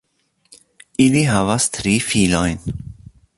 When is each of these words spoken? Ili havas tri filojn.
Ili 1.05 1.21
havas 1.33 1.67
tri 1.77 1.93
filojn. 2.09 2.59